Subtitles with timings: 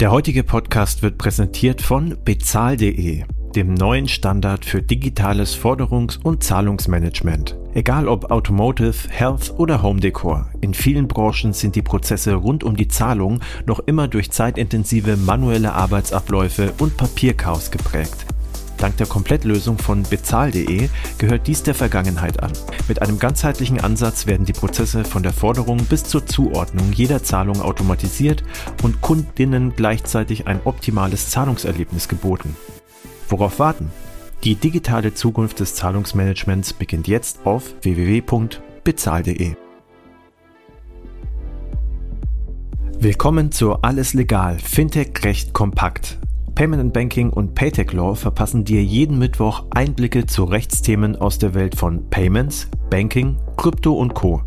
[0.00, 3.22] Der heutige Podcast wird präsentiert von bezahl.de,
[3.54, 7.56] dem neuen Standard für digitales Forderungs- und Zahlungsmanagement.
[7.74, 12.74] Egal ob Automotive, Health oder Home Decor, in vielen Branchen sind die Prozesse rund um
[12.74, 18.26] die Zahlung noch immer durch zeitintensive manuelle Arbeitsabläufe und Papierchaos geprägt.
[18.84, 22.52] Dank der Komplettlösung von bezahl.de gehört dies der Vergangenheit an.
[22.86, 27.62] Mit einem ganzheitlichen Ansatz werden die Prozesse von der Forderung bis zur Zuordnung jeder Zahlung
[27.62, 28.44] automatisiert
[28.82, 32.58] und Kundinnen gleichzeitig ein optimales Zahlungserlebnis geboten.
[33.30, 33.90] Worauf warten?
[34.42, 39.54] Die digitale Zukunft des Zahlungsmanagements beginnt jetzt auf www.bezahl.de.
[42.98, 46.18] Willkommen zu Alles Legal, Fintech Recht Kompakt
[46.54, 51.74] Payment Banking und Paytech Law verpassen dir jeden Mittwoch Einblicke zu Rechtsthemen aus der Welt
[51.74, 54.40] von Payments, Banking, Krypto und Co.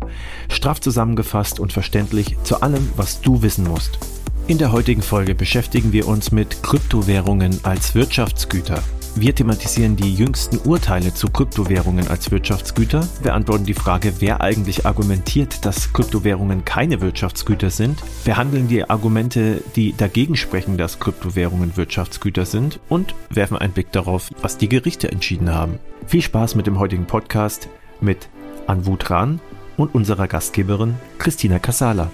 [0.48, 3.98] Straff zusammengefasst und verständlich zu allem, was du wissen musst.
[4.46, 8.82] In der heutigen Folge beschäftigen wir uns mit Kryptowährungen als Wirtschaftsgüter.
[9.20, 15.64] Wir thematisieren die jüngsten Urteile zu Kryptowährungen als Wirtschaftsgüter, beantworten die Frage, wer eigentlich argumentiert,
[15.64, 22.78] dass Kryptowährungen keine Wirtschaftsgüter sind, behandeln die Argumente, die dagegen sprechen, dass Kryptowährungen Wirtschaftsgüter sind
[22.88, 25.80] und werfen einen Blick darauf, was die Gerichte entschieden haben.
[26.06, 27.68] Viel Spaß mit dem heutigen Podcast
[28.00, 28.28] mit
[28.68, 29.40] Anwut Rahn
[29.76, 32.12] und unserer Gastgeberin Christina Casala.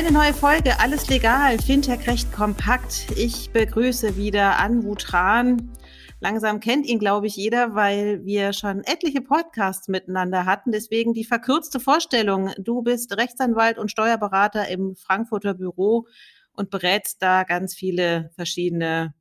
[0.00, 3.08] Eine neue Folge, alles legal, Fintech recht kompakt.
[3.16, 5.76] Ich begrüße wieder Anwu Tran.
[6.20, 10.72] Langsam kennt ihn, glaube ich, jeder, weil wir schon etliche Podcasts miteinander hatten.
[10.72, 12.50] Deswegen die verkürzte Vorstellung.
[12.56, 16.06] Du bist Rechtsanwalt und Steuerberater im Frankfurter Büro
[16.54, 19.12] und berätst da ganz viele verschiedene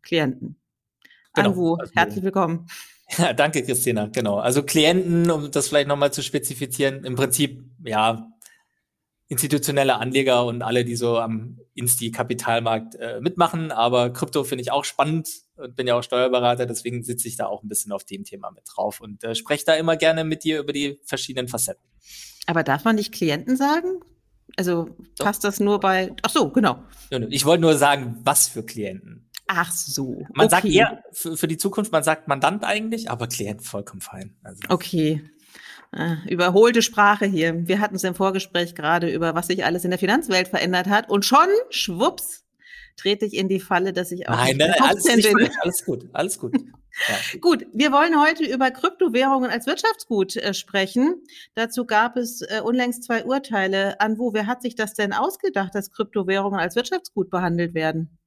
[0.00, 0.60] Klienten.
[1.34, 1.48] Genau.
[1.48, 2.68] Anwu, also, herzlich willkommen.
[3.18, 4.06] Ja, danke, Christina.
[4.06, 4.36] Genau.
[4.36, 8.30] Also Klienten, um das vielleicht nochmal zu spezifizieren, im Prinzip, ja,
[9.30, 13.70] institutionelle Anleger und alle, die so am Insti-Kapitalmarkt äh, mitmachen.
[13.70, 17.46] Aber Krypto finde ich auch spannend und bin ja auch Steuerberater, deswegen sitze ich da
[17.46, 20.42] auch ein bisschen auf dem Thema mit drauf und äh, spreche da immer gerne mit
[20.42, 21.88] dir über die verschiedenen Facetten.
[22.46, 24.00] Aber darf man nicht Klienten sagen?
[24.56, 25.26] Also Doch.
[25.26, 26.12] passt das nur bei.
[26.22, 26.82] Ach so, genau.
[27.28, 29.30] Ich wollte nur sagen, was für Klienten.
[29.46, 30.26] Ach so.
[30.34, 30.48] Man okay.
[30.48, 34.36] sagt eher für, für, die Zukunft, man sagt Mandant eigentlich, aber Klient vollkommen fein.
[34.42, 34.60] Also.
[34.68, 35.22] Okay,
[36.28, 37.66] überholte Sprache hier.
[37.66, 41.10] Wir hatten es im Vorgespräch gerade über, was sich alles in der Finanzwelt verändert hat.
[41.10, 42.44] Und schon, schwupps,
[42.96, 45.50] trete ich in die Falle, dass ich auch nein, nein, alles, bin.
[45.62, 46.54] alles gut, alles gut.
[47.08, 47.16] Ja.
[47.40, 51.22] Gut, wir wollen heute über Kryptowährungen als Wirtschaftsgut äh, sprechen.
[51.54, 54.00] Dazu gab es äh, unlängst zwei Urteile.
[54.00, 58.18] An wo, wer hat sich das denn ausgedacht, dass Kryptowährungen als Wirtschaftsgut behandelt werden?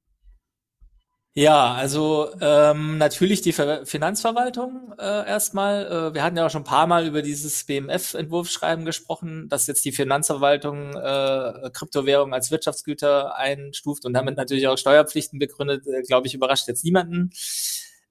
[1.36, 5.84] Ja, also ähm, natürlich die Ver Finanzverwaltung äh, erstmal.
[6.10, 9.84] Äh, wir hatten ja auch schon ein paar Mal über dieses BMF-Entwurfsschreiben gesprochen, dass jetzt
[9.84, 16.28] die Finanzverwaltung äh, Kryptowährungen als Wirtschaftsgüter einstuft und damit natürlich auch Steuerpflichten begründet, äh, glaube
[16.28, 17.30] ich, überrascht jetzt niemanden.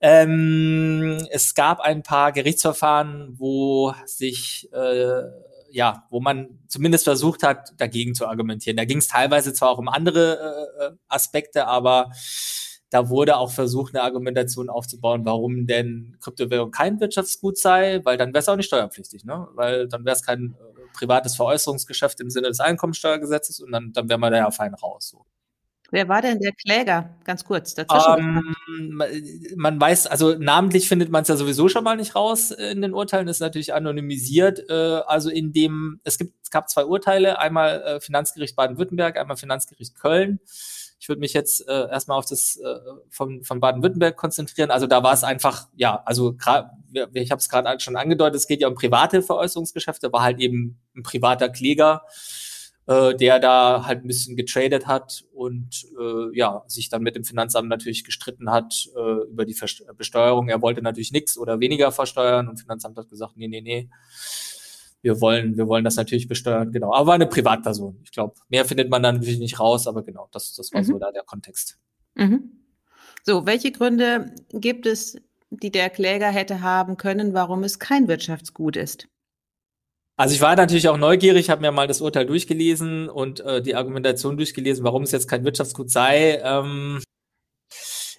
[0.01, 5.22] Ähm, es gab ein paar Gerichtsverfahren, wo sich äh,
[5.72, 8.78] ja, wo man zumindest versucht hat, dagegen zu argumentieren.
[8.78, 12.11] Da ging es teilweise zwar auch um andere äh, Aspekte, aber
[12.94, 18.30] da wurde auch versucht, eine Argumentation aufzubauen, warum denn Kryptowährung kein Wirtschaftsgut sei, weil dann
[18.30, 19.48] wäre es auch nicht steuerpflichtig, ne?
[19.56, 24.09] Weil dann wäre es kein äh, privates Veräußerungsgeschäft im Sinne des Einkommensteuergesetzes und dann, dann
[24.09, 25.09] wäre man da ja fein raus.
[25.09, 25.26] So.
[25.90, 27.18] Wer war denn der Kläger?
[27.24, 28.44] Ganz kurz dazwischen.
[28.68, 32.52] Um, ähm, man weiß, also namentlich findet man es ja sowieso schon mal nicht raus
[32.52, 34.70] in den Urteilen, ist natürlich anonymisiert.
[34.70, 39.38] Äh, also in dem, es gibt, es gab zwei Urteile, einmal äh, Finanzgericht Baden-Württemberg, einmal
[39.38, 40.40] Finanzgericht Köln.
[41.03, 44.72] Ich würde mich jetzt äh, erstmal auf das äh, von, von Baden-Württemberg konzentrieren.
[44.72, 46.38] Also da war es einfach, ja, also
[47.12, 50.80] ich habe es gerade schon angedeutet, es geht ja um private Veräußerungsgeschäfte, war halt eben
[50.96, 52.03] ein privater Kläger,
[52.88, 57.25] äh, der da halt ein bisschen getradet hat und äh, ja, sich dann mit dem
[57.25, 60.47] Finanzamt natürlich gestritten hat äh, über die Verst Besteuerung.
[60.47, 63.90] Er wollte natürlich nichts oder weniger versteuern und Finanzamt hat gesagt, nee, nee, nee
[65.03, 66.94] wir wollen, wir wollen das natürlich besteuern, genau.
[66.94, 68.00] Aber eine Privatperson.
[68.03, 70.85] Ich glaube, mehr findet man dann natürlich nicht raus, aber genau, das, das war mhm.
[70.85, 71.78] so da der Kontext.
[72.16, 72.52] Mhm.
[73.23, 75.17] So, welche Gründe gibt es,
[75.50, 79.08] die der Kläger hätte haben können, warum es kein Wirtschaftsgut ist?
[80.16, 83.76] Also ich war natürlich auch neugierig, habe mir mal das Urteil durchgelesen und äh, die
[83.76, 86.40] Argumentation durchgelesen, warum es jetzt kein Wirtschaftsgut sei.
[86.44, 87.02] Ähm,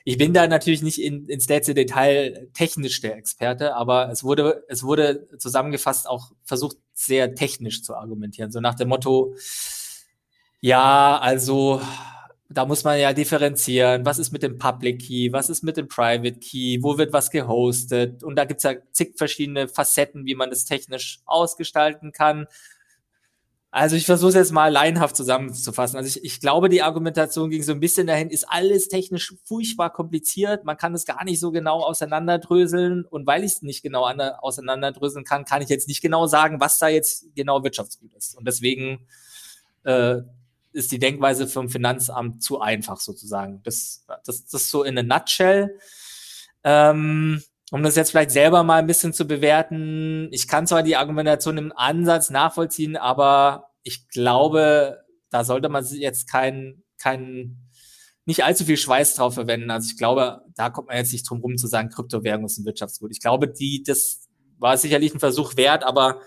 [0.05, 4.65] ich bin da natürlich nicht in, ins letzte Detail technisch der Experte, aber es wurde,
[4.69, 8.53] es wurde zusammengefasst auch versucht, sehr technisch zu argumentieren.
[8.53, 9.35] So nach dem Motto,
[10.61, 11.81] ja, also
[12.51, 15.89] da muss man ja differenzieren, was ist mit dem Public Key, was ist mit dem
[15.89, 18.23] Private Key, wo wird was gehostet.
[18.23, 22.47] Und da gibt's ja zig verschiedene Facetten, wie man das technisch ausgestalten kann.
[23.75, 25.97] Also ich versuche es jetzt mal laienhaft zusammenzufassen.
[25.97, 29.93] Also ich, ich glaube, die Argumentation ging so ein bisschen dahin, ist alles technisch furchtbar
[29.93, 34.05] kompliziert, man kann es gar nicht so genau auseinanderdröseln und weil ich es nicht genau
[34.05, 38.39] auseinanderdröseln kann, kann ich jetzt nicht genau sagen, was da jetzt genau Wirtschaftsgut ist.
[38.39, 39.09] Und deswegen
[39.83, 40.19] äh,
[40.71, 43.61] ist die Denkweise vom Finanzamt zu einfach sozusagen.
[43.65, 45.81] Das, das, das ist so in a nutshell.
[46.63, 47.43] Ähm,
[47.75, 51.59] um das jetzt vielleicht selber mal ein bisschen zu bewerten, ich kann zwar die Argumentation
[51.59, 57.67] im Ansatz nachvollziehen, aber ich glaube, da sollte man jetzt kein, kein,
[58.27, 59.73] nicht allzu viel Schweiß drauf verwenden.
[59.73, 62.65] Also ich glaube, da kommt man jetzt nicht drum rum zu sagen, Kryptowährung ist ein
[62.65, 63.11] Wirtschaftsgut.
[63.11, 64.29] Ich glaube, die, das
[64.61, 66.21] war sicherlich ein Versuch wert, aber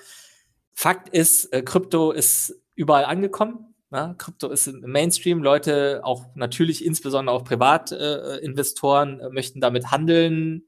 [0.74, 3.74] Fakt ist, äh, Krypto ist überall angekommen.
[3.90, 5.42] Ja, Krypto ist im Mainstream.
[5.42, 10.68] Leute, auch natürlich insbesondere auch Privatinvestoren, äh, möchten damit handeln,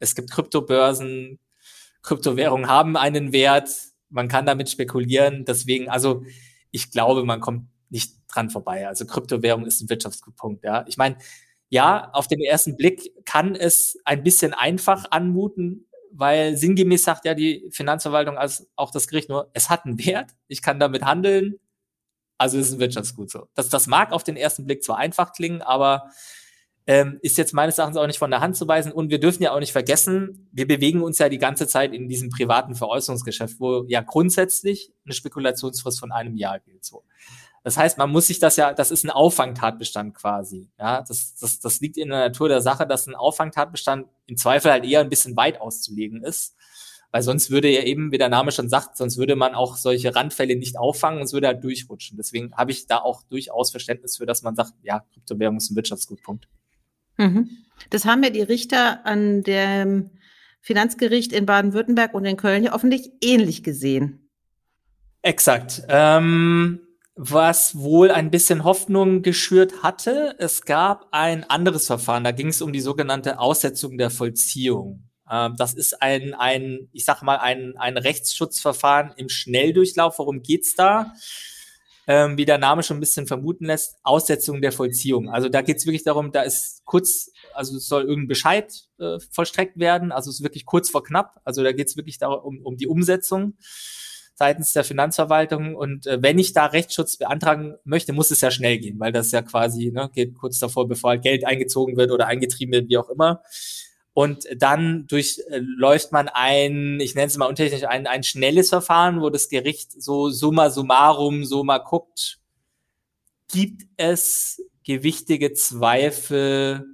[0.00, 1.38] es gibt Kryptobörsen,
[2.02, 3.70] Kryptowährungen haben einen Wert,
[4.08, 5.44] man kann damit spekulieren.
[5.44, 6.24] Deswegen, also
[6.70, 8.88] ich glaube, man kommt nicht dran vorbei.
[8.88, 10.64] Also Kryptowährung ist ein Wirtschaftspunkt.
[10.64, 11.16] Ja, ich meine,
[11.68, 17.34] ja, auf den ersten Blick kann es ein bisschen einfach anmuten, weil sinngemäß sagt ja
[17.34, 21.60] die Finanzverwaltung als auch das Gericht nur, es hat einen Wert, ich kann damit handeln,
[22.38, 23.48] also ist ein Wirtschaftsgut so.
[23.54, 26.10] Das, das mag auf den ersten Blick zwar einfach klingen, aber
[26.90, 28.90] ähm, ist jetzt meines Erachtens auch nicht von der Hand zu weisen.
[28.90, 32.08] Und wir dürfen ja auch nicht vergessen, wir bewegen uns ja die ganze Zeit in
[32.08, 36.84] diesem privaten Veräußerungsgeschäft, wo ja grundsätzlich eine Spekulationsfrist von einem Jahr gilt.
[36.84, 37.04] So.
[37.62, 40.68] Das heißt, man muss sich das ja, das ist ein Auffangtatbestand quasi.
[40.80, 44.72] Ja, das, das, das liegt in der Natur der Sache, dass ein Auffangtatbestand im Zweifel
[44.72, 46.56] halt eher ein bisschen weit auszulegen ist.
[47.12, 50.12] Weil sonst würde ja eben, wie der Name schon sagt, sonst würde man auch solche
[50.16, 52.16] Randfälle nicht auffangen und es würde halt durchrutschen.
[52.16, 55.76] Deswegen habe ich da auch durchaus Verständnis für, dass man sagt, ja, Kryptowährung ist ein
[55.76, 56.48] Wirtschaftsgutpunkt.
[57.20, 57.50] Mhm.
[57.90, 60.10] Das haben ja die Richter an dem
[60.60, 64.30] Finanzgericht in Baden-Württemberg und in Köln ja offensichtlich ähnlich gesehen.
[65.22, 65.82] Exakt.
[65.88, 66.80] Ähm,
[67.14, 72.62] was wohl ein bisschen Hoffnung geschürt hatte, es gab ein anderes Verfahren, da ging es
[72.62, 75.10] um die sogenannte Aussetzung der Vollziehung.
[75.30, 80.18] Ähm, das ist ein, ein, ich sag mal, ein, ein Rechtsschutzverfahren im Schnelldurchlauf.
[80.18, 81.12] Worum geht's da?
[82.10, 85.30] Ähm, wie der Name schon ein bisschen vermuten lässt, Aussetzung der Vollziehung.
[85.30, 89.18] Also da geht es wirklich darum, da ist kurz, also es soll irgendein Bescheid äh,
[89.30, 91.40] vollstreckt werden, also es ist wirklich kurz vor knapp.
[91.44, 93.54] Also da geht es wirklich darum, um, die Umsetzung
[94.34, 95.76] seitens der Finanzverwaltung.
[95.76, 99.30] Und äh, wenn ich da Rechtsschutz beantragen möchte, muss es ja schnell gehen, weil das
[99.30, 102.98] ja quasi ne, geht kurz davor, bevor halt Geld eingezogen wird oder eingetrieben wird, wie
[102.98, 103.40] auch immer.
[104.12, 109.30] Und dann durchläuft man ein, ich nenne es mal untechnisch, ein, ein schnelles Verfahren, wo
[109.30, 112.40] das Gericht so summa summarum so mal guckt,
[113.48, 116.86] gibt es gewichtige Zweifel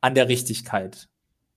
[0.00, 1.08] an der Richtigkeit.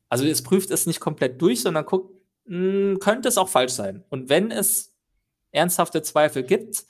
[0.09, 2.13] Also es prüft es nicht komplett durch, sondern guckt,
[2.45, 4.03] mh, hm, könnte es auch falsch sein.
[4.09, 4.93] Und wenn es
[5.51, 6.85] ernsthafte Zweifel gibt,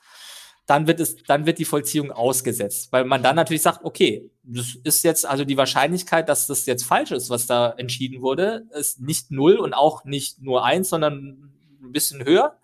[0.68, 4.76] dann wird es, dann wird die Vollziehung ausgesetzt, weil man dann natürlich sagt, okay, das
[4.84, 9.00] ist jetzt also die Wahrscheinlichkeit, dass das jetzt falsch ist, was da entschieden wurde, ist
[9.00, 12.58] nicht null und auch nicht nur eins, sondern ein bisschen höher.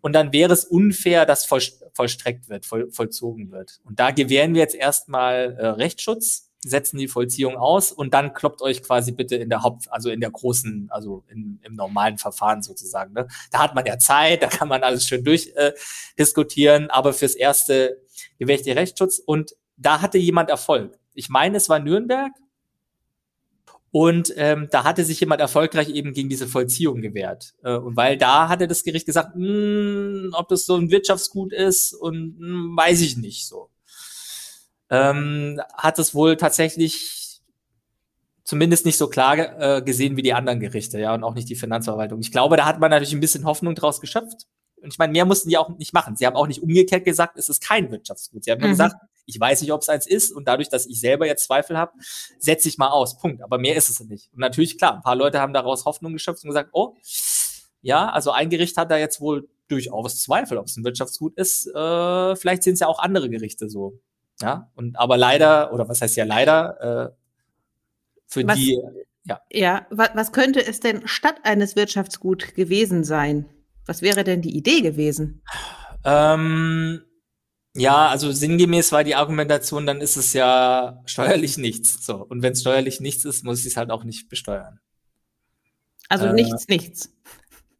[0.00, 1.62] Und dann wäre es unfair, dass voll,
[1.92, 3.80] vollstreckt wird, voll, vollzogen wird.
[3.84, 8.60] Und da gewähren wir jetzt erstmal äh, Rechtsschutz setzen die Vollziehung aus und dann kloppt
[8.60, 12.62] euch quasi bitte in der Haupt, also in der großen, also in, im normalen Verfahren
[12.62, 13.14] sozusagen.
[13.14, 13.28] Ne?
[13.50, 18.02] Da hat man ja Zeit, da kann man alles schön durchdiskutieren, äh, aber fürs erste
[18.38, 20.98] gewähre ich den Rechtsschutz und da hatte jemand Erfolg.
[21.14, 22.32] Ich meine, es war Nürnberg
[23.90, 27.54] und ähm, da hatte sich jemand erfolgreich eben gegen diese Vollziehung gewehrt.
[27.62, 31.52] Äh, und weil da hatte das Gericht gesagt, mh, hm, ob das so ein Wirtschaftsgut
[31.52, 33.70] ist und mh, hm, weiß ich nicht so
[34.90, 37.40] ähm, hat es wohl tatsächlich
[38.44, 41.56] zumindest nicht so klar äh, gesehen wie die anderen Gerichte, ja, und auch nicht die
[41.56, 42.20] Finanzverwaltung.
[42.20, 44.46] Ich glaube, da hat man natürlich ein bisschen Hoffnung draus geschöpft.
[44.80, 46.16] Und ich meine, mehr mussten die auch nicht machen.
[46.16, 48.44] Sie haben auch nicht umgekehrt gesagt, es ist kein Wirtschaftsgut.
[48.44, 48.74] Sie haben nur mhm.
[48.74, 51.76] gesagt, ich weiß nicht, ob es eins ist und dadurch, dass ich selber jetzt Zweifel
[51.76, 51.92] habe,
[52.38, 53.18] setze ich mal aus.
[53.18, 53.42] Punkt.
[53.42, 54.32] Aber mehr ist es nicht.
[54.32, 56.94] Und natürlich, klar, ein paar Leute haben daraus Hoffnung geschöpft und gesagt, oh,
[57.80, 61.66] ja, also ein Gericht hat da jetzt wohl durchaus Zweifel, ob es ein Wirtschaftsgut ist.
[61.66, 63.98] Äh, vielleicht sind es ja auch andere Gerichte so.
[64.40, 67.16] Ja, und aber leider, oder was heißt ja leider, äh,
[68.26, 68.80] für was, die,
[69.24, 69.40] ja.
[69.50, 73.46] Ja, was, was könnte es denn statt eines Wirtschaftsgut gewesen sein?
[73.86, 75.42] Was wäre denn die Idee gewesen?
[76.04, 77.02] Ähm,
[77.74, 82.04] ja, also sinngemäß war die Argumentation, dann ist es ja steuerlich nichts.
[82.04, 82.16] So.
[82.16, 84.80] Und wenn es steuerlich nichts ist, muss ich es halt auch nicht besteuern.
[86.08, 87.12] Also äh, nichts, nichts.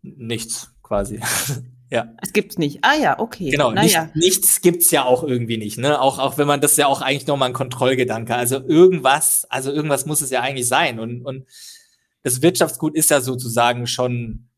[0.03, 1.21] Nichts, quasi.
[1.90, 2.12] Ja.
[2.21, 2.81] Es gibt's nicht.
[2.83, 3.50] Ah ja, okay.
[3.50, 6.00] Genau, nicht, nichts gibt's ja auch irgendwie nicht, ne?
[6.00, 8.35] Auch, auch wenn man das ja auch eigentlich nochmal ein Kontrollgedanke.
[8.35, 10.99] Also irgendwas, also irgendwas muss es ja eigentlich sein.
[10.99, 11.47] Und, und
[12.23, 14.49] das Wirtschaftsgut ist ja sozusagen schon,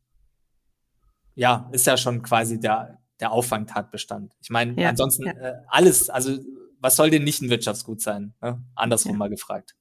[1.34, 4.34] ja, ist ja schon quasi der, der Auffangtatbestand.
[4.40, 5.32] Ich meine, ja, ansonsten ja.
[5.32, 6.38] Äh, alles, also
[6.80, 8.32] was soll denn nicht ein Wirtschaftsgut sein?
[8.40, 8.62] Ne?
[8.74, 9.74] Andersrum mal gefragt.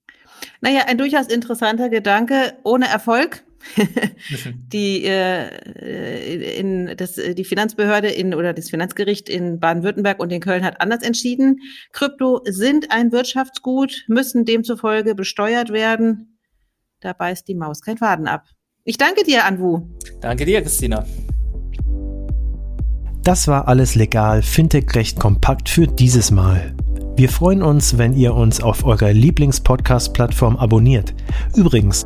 [0.62, 2.58] Naja, ein durchaus interessanter Gedanke.
[2.63, 3.44] Ohne Erfolg
[4.74, 10.64] die, äh, in, das, die Finanzbehörde in, oder das Finanzgericht in Baden-Württemberg und in Köln
[10.64, 11.60] hat anders entschieden.
[11.92, 16.40] Krypto sind ein Wirtschaftsgut, müssen demzufolge besteuert werden.
[17.00, 18.46] Da beißt die Maus kein Faden ab.
[18.84, 19.88] Ich danke dir, Anwu.
[20.22, 21.06] Danke dir, Christina.
[23.24, 26.74] Das war alles legal, Fintech recht kompakt für dieses Mal.
[27.18, 31.14] Wir freuen uns, wenn ihr uns auf eurer Lieblingspodcast-Plattform abonniert.
[31.56, 32.06] Übrigens,